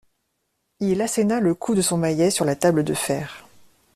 [0.79, 3.45] Il asséna le coup de son maillet sur la table de fer.